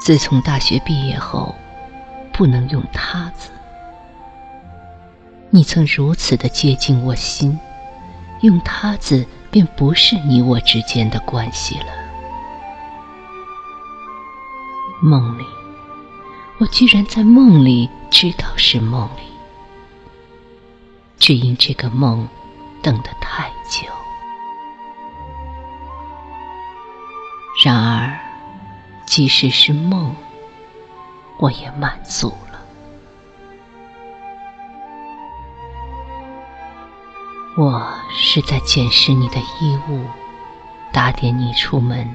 [0.00, 1.54] 自从大学毕业后，
[2.32, 3.50] 不能用“他”字。
[5.50, 7.58] 你曾如此的接近我心，
[8.40, 11.86] 用“他”字便不是你我之间的关系了。
[15.02, 15.44] 梦里，
[16.58, 19.22] 我居然在梦里知道是梦里，
[21.18, 22.26] 只因这个梦
[22.82, 23.86] 等得太久。
[27.64, 28.09] 然而，
[29.10, 30.14] 即使是梦，
[31.40, 32.60] 我也满足了。
[37.58, 40.04] 我是在检视你的衣物，
[40.92, 42.08] 打点你出门。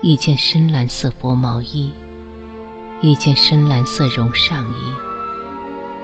[0.00, 1.92] 一件深蓝色薄毛衣，
[3.02, 4.94] 一件深蓝色绒上衣，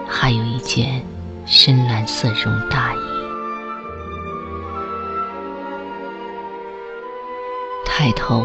[0.07, 1.03] 还有一件
[1.47, 2.99] 深蓝色绒大衣。
[7.87, 8.45] 抬头，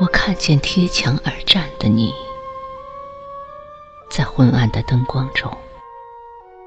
[0.00, 2.12] 我看见贴墙而站的你，
[4.10, 5.56] 在昏暗的灯光中，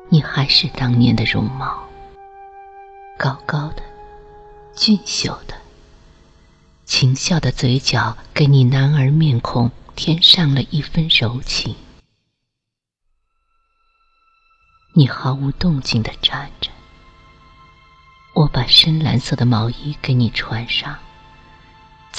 [0.09, 1.83] 你还是当年的容貌，
[3.17, 3.83] 高高的，
[4.73, 5.55] 俊秀的，
[6.85, 11.75] 轻笑的嘴角给你男儿面孔添上了一分柔情。
[14.93, 16.71] 你毫无动静的站着，
[18.33, 20.97] 我把深蓝色的毛衣给你穿上。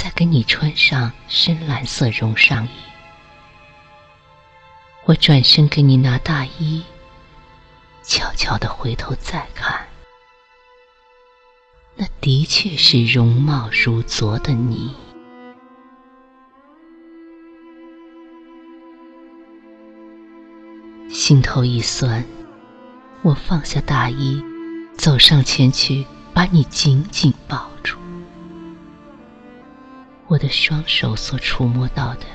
[0.07, 2.71] 再给你穿上深蓝色绒上衣，
[5.05, 6.85] 我转身给你拿大衣，
[8.05, 9.85] 悄悄的回头再看，
[11.97, 14.95] 那的确是容貌如昨的你。
[21.11, 22.25] 心头一酸，
[23.23, 24.41] 我放下大衣，
[24.97, 27.69] 走上前去，把你紧紧抱。
[30.29, 32.27] 我的双手所触摸到的，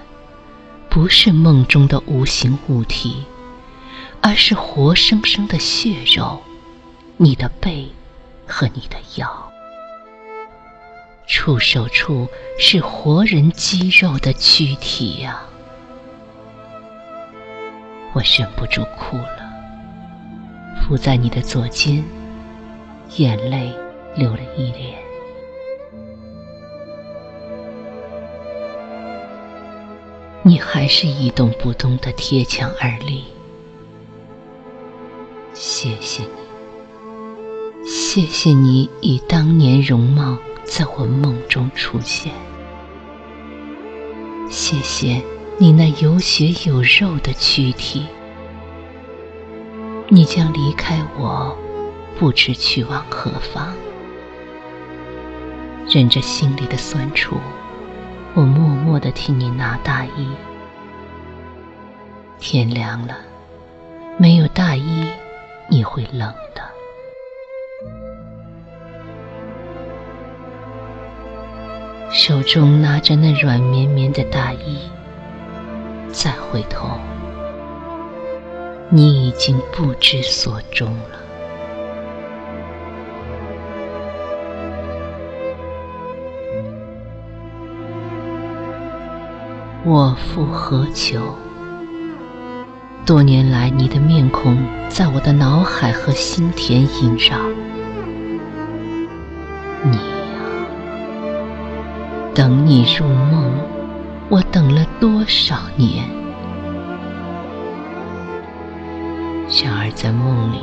[0.89, 3.25] 不是梦中的无形物体，
[4.21, 6.41] 而是活生生的血肉，
[7.17, 7.91] 你的背
[8.47, 9.51] 和你的腰，
[11.27, 15.41] 触手处是活人肌肉的躯体呀！
[18.13, 19.51] 我忍不住哭了，
[20.81, 22.01] 伏在你的左肩，
[23.17, 23.69] 眼泪
[24.15, 25.10] 流了一脸。
[30.51, 33.23] 你还是一动不动的贴墙而立，
[35.53, 42.33] 谢谢你，谢谢你以当年容貌在我梦中出现，
[44.49, 45.21] 谢谢
[45.57, 48.05] 你那有血有肉的躯体，
[50.09, 51.57] 你将离开我，
[52.19, 53.73] 不知去往何方，
[55.89, 57.37] 忍着心里的酸楚。
[58.33, 60.29] 我默默地替你拿大衣。
[62.39, 63.15] 天凉了，
[64.17, 65.05] 没有大衣，
[65.69, 66.61] 你会冷的。
[72.09, 74.89] 手中拿着那软绵绵的大衣，
[76.11, 76.97] 再回头，
[78.89, 81.20] 你已经不知所终了。
[89.83, 91.35] 我复何求？
[93.03, 94.55] 多年来，你的面孔
[94.87, 97.35] 在我的脑海和心田萦绕。
[99.83, 100.39] 你呀，
[102.35, 103.51] 等你入梦，
[104.29, 106.07] 我等了多少年？
[109.63, 110.59] 然而在梦里，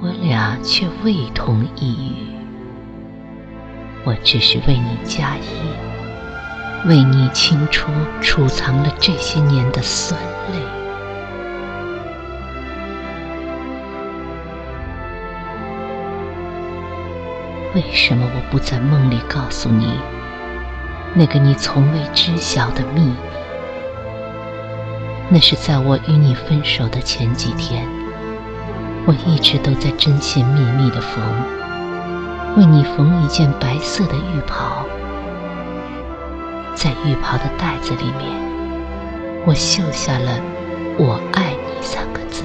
[0.00, 2.16] 我俩却未同一语。
[4.04, 5.87] 我只是为你加衣。
[6.86, 7.90] 为你清除
[8.20, 10.20] 储藏了这些年的酸
[10.52, 10.58] 泪。
[17.74, 20.00] 为什么我不在梦里告诉你
[21.14, 23.14] 那个你从未知晓的秘密？
[25.28, 27.86] 那是在我与你分手的前几天，
[29.04, 31.22] 我一直都在针线密密的缝，
[32.56, 34.86] 为你缝一件白色的浴袍。
[36.78, 38.30] 在浴袍的袋子里面，
[39.44, 40.40] 我绣下了
[40.96, 42.44] “我爱你”三个字。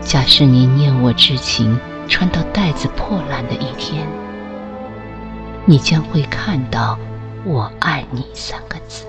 [0.00, 1.76] 假使你念我之情，
[2.06, 4.06] 穿到袋子破烂的一天，
[5.66, 6.96] 你将会看到
[7.44, 9.04] “我爱你”三个字。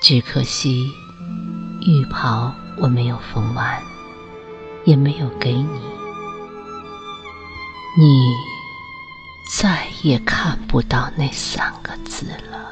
[0.00, 0.88] 只可惜，
[1.80, 3.82] 浴袍我没有缝完，
[4.84, 5.80] 也没有给你。
[7.98, 8.57] 你。
[9.48, 12.67] 再也看不到那三个字了。